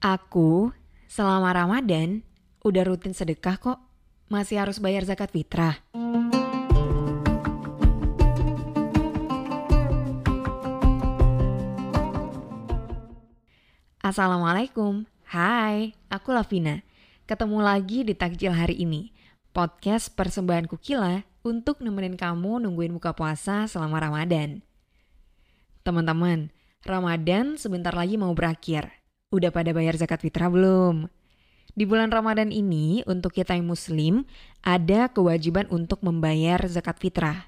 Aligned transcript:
Aku 0.00 0.72
selama 1.12 1.52
Ramadan 1.52 2.24
udah 2.64 2.88
rutin 2.88 3.12
sedekah 3.12 3.60
kok. 3.60 3.76
Masih 4.32 4.56
harus 4.56 4.80
bayar 4.80 5.04
zakat 5.04 5.28
fitrah. 5.28 5.76
Assalamualaikum. 14.00 15.04
Hai, 15.28 15.92
aku 16.08 16.32
Lavina. 16.32 16.80
Ketemu 17.28 17.60
lagi 17.60 18.00
di 18.00 18.16
Takjil 18.16 18.56
hari 18.56 18.80
ini. 18.80 19.12
Podcast 19.52 20.16
persembahan 20.16 20.64
Kukila 20.64 21.28
untuk 21.44 21.84
nemenin 21.84 22.16
kamu 22.16 22.64
nungguin 22.64 22.96
buka 22.96 23.12
puasa 23.12 23.68
selama 23.68 24.00
Ramadan. 24.00 24.64
Teman-teman, 25.84 26.48
Ramadan 26.88 27.60
sebentar 27.60 27.92
lagi 27.92 28.16
mau 28.16 28.32
berakhir. 28.32 28.99
Udah 29.30 29.54
pada 29.54 29.70
bayar 29.70 29.94
zakat 29.94 30.26
fitrah 30.26 30.50
belum? 30.50 31.06
Di 31.78 31.86
bulan 31.86 32.10
Ramadan 32.10 32.50
ini, 32.50 33.06
untuk 33.06 33.30
kita 33.30 33.54
yang 33.54 33.70
muslim, 33.70 34.26
ada 34.58 35.06
kewajiban 35.06 35.70
untuk 35.70 36.02
membayar 36.02 36.58
zakat 36.66 36.98
fitrah. 36.98 37.46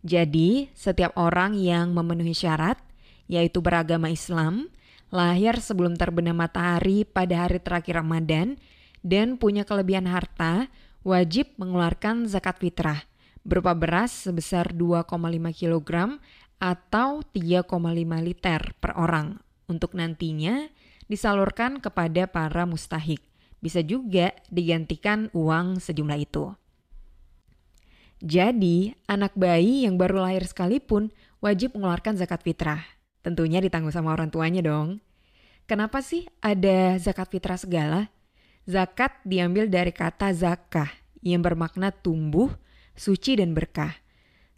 Jadi, 0.00 0.72
setiap 0.72 1.12
orang 1.20 1.60
yang 1.60 1.92
memenuhi 1.92 2.32
syarat, 2.32 2.80
yaitu 3.28 3.60
beragama 3.60 4.08
Islam, 4.08 4.72
lahir 5.12 5.60
sebelum 5.60 5.92
terbenam 5.92 6.40
matahari 6.40 7.04
pada 7.04 7.44
hari 7.44 7.60
terakhir 7.60 8.00
Ramadan, 8.00 8.56
dan 9.04 9.36
punya 9.36 9.68
kelebihan 9.68 10.08
harta, 10.08 10.72
wajib 11.04 11.52
mengeluarkan 11.60 12.32
zakat 12.32 12.56
fitrah 12.64 13.04
berupa 13.44 13.76
beras 13.76 14.24
sebesar 14.24 14.72
2,5 14.72 15.04
kg 15.52 16.16
atau 16.56 17.20
3,5 17.28 17.68
liter 18.24 18.72
per 18.80 18.96
orang 18.96 19.36
untuk 19.68 19.92
nantinya 19.92 20.64
disalurkan 21.10 21.82
kepada 21.82 22.30
para 22.30 22.62
mustahik 22.62 23.18
bisa 23.58 23.82
juga 23.82 24.30
digantikan 24.48 25.26
uang 25.34 25.82
sejumlah 25.82 26.18
itu. 26.22 26.54
Jadi, 28.20 28.92
anak 29.08 29.32
bayi 29.34 29.88
yang 29.88 29.96
baru 29.96 30.22
lahir 30.22 30.44
sekalipun 30.44 31.10
wajib 31.40 31.74
mengeluarkan 31.74 32.20
zakat 32.20 32.44
fitrah. 32.44 32.84
Tentunya 33.24 33.58
ditanggung 33.60 33.92
sama 33.92 34.12
orang 34.12 34.28
tuanya 34.28 34.60
dong. 34.62 35.00
Kenapa 35.64 36.04
sih 36.04 36.28
ada 36.44 37.00
zakat 37.00 37.32
fitrah 37.32 37.56
segala? 37.56 38.12
Zakat 38.68 39.16
diambil 39.24 39.72
dari 39.72 39.92
kata 39.92 40.36
zakah 40.36 40.88
yang 41.24 41.40
bermakna 41.40 41.92
tumbuh, 41.92 42.52
suci, 42.92 43.40
dan 43.40 43.56
berkah. 43.56 43.96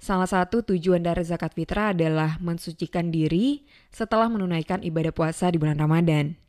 Salah 0.03 0.27
satu 0.27 0.67
tujuan 0.67 0.99
dari 0.99 1.23
zakat 1.23 1.55
fitrah 1.55 1.95
adalah 1.95 2.43
mensucikan 2.43 3.15
diri 3.15 3.63
setelah 3.95 4.27
menunaikan 4.27 4.83
ibadah 4.83 5.15
puasa 5.15 5.47
di 5.55 5.63
bulan 5.63 5.79
Ramadan. 5.79 6.42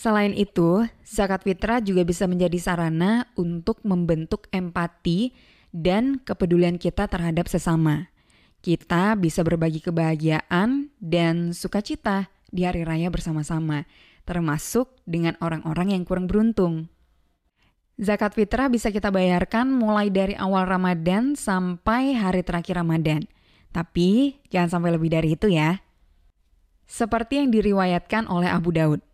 Selain 0.00 0.32
itu, 0.32 0.88
zakat 1.04 1.44
fitrah 1.44 1.76
juga 1.84 2.08
bisa 2.08 2.24
menjadi 2.24 2.56
sarana 2.56 3.28
untuk 3.36 3.84
membentuk 3.84 4.48
empati 4.48 5.36
dan 5.76 6.16
kepedulian 6.24 6.80
kita 6.80 7.04
terhadap 7.04 7.52
sesama. 7.52 8.08
Kita 8.64 9.12
bisa 9.20 9.44
berbagi 9.44 9.84
kebahagiaan 9.84 10.88
dan 10.96 11.52
sukacita 11.52 12.32
di 12.48 12.64
hari 12.64 12.80
raya 12.80 13.12
bersama-sama, 13.12 13.84
termasuk 14.24 14.88
dengan 15.04 15.36
orang-orang 15.44 15.92
yang 15.92 16.08
kurang 16.08 16.24
beruntung. 16.24 16.88
Zakat 18.00 18.32
fitrah 18.32 18.72
bisa 18.72 18.88
kita 18.88 19.12
bayarkan 19.12 19.68
mulai 19.68 20.08
dari 20.08 20.32
awal 20.32 20.64
Ramadan 20.64 21.36
sampai 21.36 22.16
hari 22.16 22.40
terakhir 22.40 22.80
Ramadan. 22.80 23.28
Tapi 23.68 24.40
jangan 24.48 24.80
sampai 24.80 24.96
lebih 24.96 25.12
dari 25.12 25.36
itu 25.36 25.52
ya. 25.52 25.84
Seperti 26.88 27.44
yang 27.44 27.52
diriwayatkan 27.52 28.24
oleh 28.32 28.48
Abu 28.48 28.72
Daud. 28.72 29.09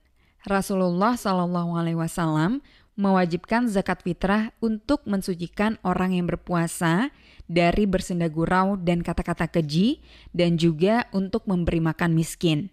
Rasulullah 0.46 1.18
Shallallahu 1.18 1.74
Alaihi 1.74 1.98
Wasallam 1.98 2.62
mewajibkan 2.94 3.66
zakat 3.68 4.00
fitrah 4.06 4.54
untuk 4.62 5.04
mensucikan 5.04 5.76
orang 5.82 6.16
yang 6.16 6.30
berpuasa 6.30 7.12
dari 7.50 7.84
bersenda 7.84 8.30
gurau 8.30 8.78
dan 8.78 9.02
kata-kata 9.02 9.50
keji 9.50 10.00
dan 10.32 10.56
juga 10.56 11.10
untuk 11.12 11.44
memberi 11.50 11.82
makan 11.82 12.14
miskin. 12.14 12.72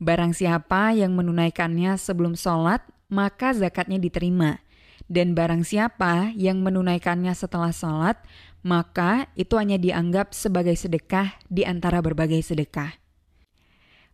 Barang 0.00 0.32
siapa 0.32 0.96
yang 0.96 1.12
menunaikannya 1.12 2.00
sebelum 2.00 2.34
sholat, 2.34 2.80
maka 3.12 3.52
zakatnya 3.52 4.00
diterima. 4.00 4.64
Dan 5.10 5.36
barang 5.36 5.60
siapa 5.66 6.32
yang 6.34 6.64
menunaikannya 6.64 7.36
setelah 7.36 7.70
sholat, 7.70 8.16
maka 8.64 9.28
itu 9.36 9.60
hanya 9.60 9.76
dianggap 9.76 10.32
sebagai 10.32 10.72
sedekah 10.72 11.36
di 11.52 11.68
antara 11.68 12.00
berbagai 12.00 12.40
sedekah. 12.40 12.96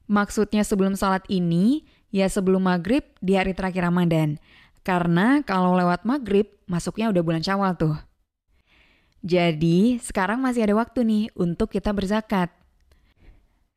Maksudnya 0.07 0.63
sebelum 0.63 0.95
sholat 0.99 1.23
ini, 1.31 1.87
ya 2.15 2.27
sebelum 2.31 2.67
maghrib 2.67 3.03
di 3.23 3.37
hari 3.39 3.53
terakhir 3.53 3.87
Ramadan. 3.87 4.39
Karena 4.87 5.43
kalau 5.43 5.75
lewat 5.75 6.07
maghrib, 6.07 6.47
masuknya 6.71 7.11
udah 7.11 7.23
bulan 7.23 7.43
syawal 7.43 7.75
tuh. 7.75 7.97
Jadi, 9.27 9.99
sekarang 9.99 10.39
masih 10.39 10.63
ada 10.63 10.79
waktu 10.79 11.03
nih 11.03 11.25
untuk 11.35 11.75
kita 11.75 11.91
berzakat. 11.91 12.55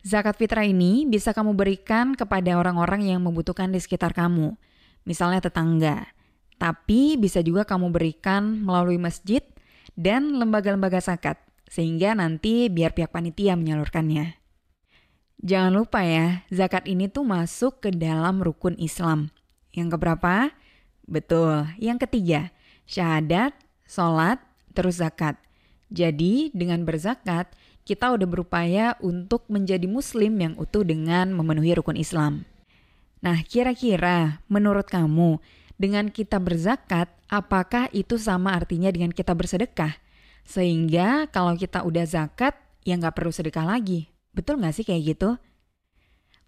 Zakat 0.06 0.40
fitrah 0.40 0.63
ini 0.63 1.03
bisa 1.09 1.35
kamu 1.35 1.57
berikan 1.57 2.16
kepada 2.16 2.56
orang-orang 2.56 3.09
yang 3.09 3.19
membutuhkan 3.19 3.67
di 3.67 3.81
sekitar 3.84 4.16
kamu, 4.16 4.56
misalnya 5.03 5.44
tetangga. 5.44 6.07
Tapi 6.56 7.19
bisa 7.19 7.44
juga 7.44 7.67
kamu 7.67 7.91
berikan 7.91 8.63
melalui 8.63 8.96
masjid 8.96 9.44
dan 10.00 10.40
lembaga-lembaga 10.40 11.03
zakat, 11.03 11.35
sehingga 11.67 12.16
nanti 12.16 12.72
biar 12.72 12.96
pihak 12.96 13.11
panitia 13.11 13.59
menyalurkannya. 13.59 14.39
Jangan 15.40 15.72
lupa 15.72 16.04
ya, 16.04 16.44
zakat 16.52 16.84
ini 16.84 17.08
tuh 17.08 17.24
masuk 17.24 17.80
ke 17.80 17.96
dalam 17.96 18.44
rukun 18.44 18.76
Islam. 18.76 19.32
Yang 19.72 19.96
keberapa? 19.96 20.52
Betul, 21.08 21.64
yang 21.80 21.96
ketiga, 21.96 22.52
syahadat, 22.84 23.56
sholat, 23.88 24.44
terus 24.76 25.00
zakat. 25.00 25.40
Jadi 25.88 26.52
dengan 26.52 26.84
berzakat, 26.84 27.56
kita 27.88 28.12
udah 28.12 28.28
berupaya 28.28 29.00
untuk 29.00 29.48
menjadi 29.48 29.88
muslim 29.88 30.36
yang 30.44 30.54
utuh 30.60 30.84
dengan 30.84 31.32
memenuhi 31.32 31.72
rukun 31.72 31.96
Islam. 31.96 32.44
Nah, 33.24 33.40
kira-kira 33.48 34.44
menurut 34.52 34.92
kamu, 34.92 35.40
dengan 35.80 36.12
kita 36.12 36.44
berzakat, 36.44 37.08
apakah 37.32 37.88
itu 37.96 38.20
sama 38.20 38.60
artinya 38.60 38.92
dengan 38.92 39.16
kita 39.16 39.32
bersedekah? 39.32 39.96
Sehingga 40.44 41.32
kalau 41.32 41.56
kita 41.56 41.88
udah 41.88 42.04
zakat, 42.04 42.60
ya 42.84 43.00
nggak 43.00 43.16
perlu 43.16 43.32
sedekah 43.32 43.64
lagi. 43.64 44.12
Betul 44.34 44.62
nggak 44.62 44.75
sih 44.75 44.85
kayak 44.85 45.03
gitu? 45.16 45.29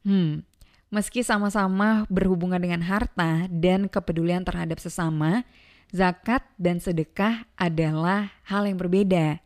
Hmm, 0.01 0.45
meski 0.89 1.21
sama-sama 1.21 2.09
berhubungan 2.09 2.61
dengan 2.61 2.81
harta 2.85 3.45
dan 3.49 3.85
kepedulian 3.85 4.41
terhadap 4.41 4.81
sesama, 4.81 5.45
zakat 5.93 6.41
dan 6.57 6.81
sedekah 6.81 7.45
adalah 7.59 8.33
hal 8.47 8.65
yang 8.65 8.81
berbeda. 8.81 9.43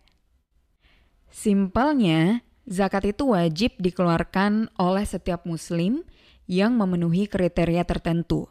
Simpelnya, 1.36 2.40
zakat 2.64 3.12
itu 3.12 3.36
wajib 3.36 3.76
dikeluarkan 3.78 4.72
oleh 4.80 5.04
setiap 5.04 5.44
muslim 5.44 6.08
yang 6.48 6.78
memenuhi 6.80 7.28
kriteria 7.28 7.84
tertentu. 7.84 8.48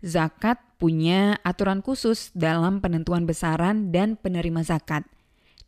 Zakat 0.00 0.56
punya 0.80 1.36
aturan 1.44 1.84
khusus 1.84 2.32
dalam 2.32 2.80
penentuan 2.80 3.28
besaran 3.28 3.92
dan 3.92 4.16
penerima 4.16 4.64
zakat. 4.64 5.04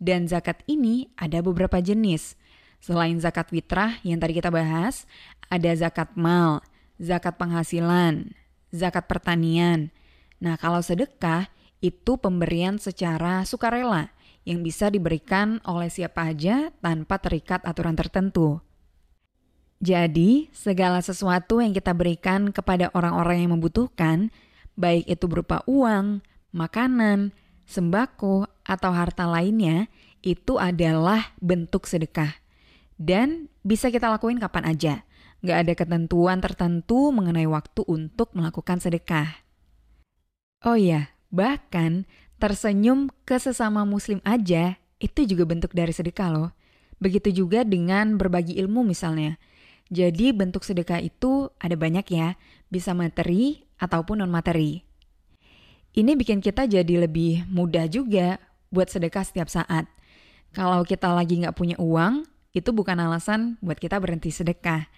Dan 0.00 0.24
zakat 0.24 0.64
ini 0.64 1.12
ada 1.20 1.44
beberapa 1.44 1.82
jenis, 1.84 2.34
Selain 2.82 3.14
zakat 3.22 3.46
fitrah 3.54 4.02
yang 4.02 4.18
tadi 4.18 4.34
kita 4.34 4.50
bahas, 4.50 5.06
ada 5.46 5.70
zakat 5.70 6.18
mal, 6.18 6.66
zakat 6.98 7.38
penghasilan, 7.38 8.34
zakat 8.74 9.06
pertanian. 9.06 9.94
Nah, 10.42 10.58
kalau 10.58 10.82
sedekah 10.82 11.46
itu 11.78 12.18
pemberian 12.18 12.82
secara 12.82 13.46
sukarela 13.46 14.10
yang 14.42 14.66
bisa 14.66 14.90
diberikan 14.90 15.62
oleh 15.62 15.86
siapa 15.94 16.26
aja 16.26 16.74
tanpa 16.82 17.22
terikat 17.22 17.62
aturan 17.62 17.94
tertentu. 17.94 18.58
Jadi, 19.78 20.50
segala 20.50 20.98
sesuatu 21.06 21.62
yang 21.62 21.70
kita 21.70 21.94
berikan 21.94 22.50
kepada 22.50 22.90
orang-orang 22.98 23.46
yang 23.46 23.54
membutuhkan, 23.54 24.34
baik 24.74 25.06
itu 25.06 25.30
berupa 25.30 25.62
uang, 25.70 26.18
makanan, 26.50 27.30
sembako, 27.62 28.50
atau 28.66 28.90
harta 28.90 29.30
lainnya, 29.30 29.86
itu 30.22 30.58
adalah 30.58 31.30
bentuk 31.38 31.86
sedekah 31.86 32.41
dan 33.02 33.50
bisa 33.66 33.90
kita 33.90 34.06
lakuin 34.06 34.38
kapan 34.38 34.70
aja. 34.70 34.94
Nggak 35.42 35.58
ada 35.58 35.72
ketentuan 35.74 36.38
tertentu 36.38 37.10
mengenai 37.10 37.50
waktu 37.50 37.82
untuk 37.90 38.30
melakukan 38.38 38.78
sedekah. 38.78 39.42
Oh 40.62 40.78
iya, 40.78 41.10
bahkan 41.34 42.06
tersenyum 42.38 43.10
ke 43.26 43.42
sesama 43.42 43.82
muslim 43.82 44.22
aja 44.22 44.78
itu 45.02 45.26
juga 45.26 45.42
bentuk 45.42 45.74
dari 45.74 45.90
sedekah 45.90 46.30
loh. 46.30 46.50
Begitu 47.02 47.34
juga 47.34 47.66
dengan 47.66 48.14
berbagi 48.14 48.54
ilmu 48.62 48.86
misalnya. 48.86 49.34
Jadi 49.90 50.30
bentuk 50.30 50.62
sedekah 50.62 51.02
itu 51.02 51.50
ada 51.58 51.74
banyak 51.74 52.06
ya, 52.06 52.38
bisa 52.70 52.94
materi 52.94 53.66
ataupun 53.82 54.22
non-materi. 54.22 54.86
Ini 55.92 56.14
bikin 56.14 56.38
kita 56.38 56.70
jadi 56.70 57.04
lebih 57.04 57.50
mudah 57.50 57.90
juga 57.90 58.38
buat 58.70 58.88
sedekah 58.88 59.26
setiap 59.26 59.50
saat. 59.50 59.90
Kalau 60.54 60.86
kita 60.86 61.10
lagi 61.10 61.42
nggak 61.42 61.58
punya 61.58 61.76
uang, 61.82 62.24
itu 62.52 62.70
bukan 62.70 63.00
alasan 63.00 63.56
buat 63.64 63.80
kita 63.80 63.96
berhenti 63.98 64.28
sedekah. 64.32 64.88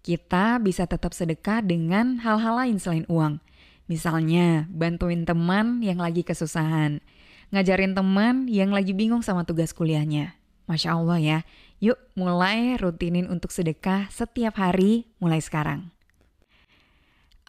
kita 0.00 0.56
bisa 0.64 0.88
tetap 0.88 1.12
sedekah 1.12 1.60
dengan 1.60 2.24
hal-hal 2.24 2.56
lain 2.64 2.80
selain 2.80 3.04
uang. 3.04 3.36
Misalnya, 3.84 4.64
bantuin 4.72 5.28
teman 5.28 5.84
yang 5.84 6.00
lagi 6.00 6.24
kesusahan, 6.24 7.04
ngajarin 7.52 7.92
teman 7.92 8.48
yang 8.48 8.72
lagi 8.72 8.96
bingung 8.96 9.20
sama 9.20 9.44
tugas 9.44 9.76
kuliahnya. 9.76 10.40
Masya 10.70 10.96
Allah 10.96 11.18
ya, 11.18 11.38
yuk 11.82 11.98
mulai 12.16 12.78
rutinin 12.78 13.26
untuk 13.28 13.50
sedekah 13.52 14.08
setiap 14.08 14.56
hari 14.56 15.10
mulai 15.20 15.42
sekarang. 15.42 15.92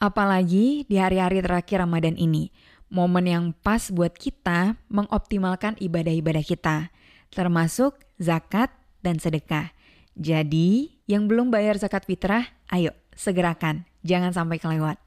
Apalagi 0.01 0.89
di 0.89 0.97
hari-hari 0.97 1.45
terakhir 1.45 1.85
Ramadan 1.85 2.17
ini, 2.17 2.49
momen 2.89 3.29
yang 3.29 3.45
pas 3.53 3.93
buat 3.93 4.17
kita 4.17 4.81
mengoptimalkan 4.89 5.77
ibadah-ibadah 5.77 6.41
kita, 6.41 6.89
termasuk 7.29 8.01
zakat 8.17 8.73
dan 9.05 9.21
sedekah. 9.21 9.73
Jadi, 10.17 11.01
yang 11.09 11.27
belum 11.27 11.49
bayar 11.49 11.77
zakat 11.77 12.07
fitrah, 12.07 12.47
ayo 12.71 12.95
segerakan, 13.15 13.85
jangan 14.01 14.33
sampai 14.33 14.57
kelewat. 14.57 14.97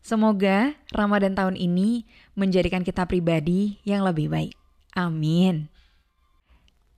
Semoga 0.00 0.72
Ramadan 0.96 1.36
tahun 1.36 1.60
ini 1.60 2.08
menjadikan 2.32 2.80
kita 2.80 3.04
pribadi 3.04 3.76
yang 3.84 4.00
lebih 4.00 4.32
baik. 4.32 4.56
Amin. 4.96 5.68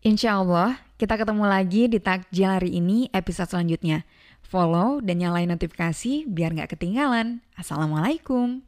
Insya 0.03 0.39
Allah, 0.39 0.79
kita 0.99 1.19
ketemu 1.19 1.47
lagi 1.47 1.87
di 1.91 1.99
takjil 1.99 2.50
hari 2.50 2.79
ini 2.79 3.11
episode 3.11 3.50
selanjutnya. 3.50 4.06
Follow 4.43 4.99
dan 5.03 5.23
nyalain 5.23 5.50
notifikasi 5.50 6.27
biar 6.27 6.55
nggak 6.55 6.75
ketinggalan. 6.79 7.43
Assalamualaikum. 7.59 8.62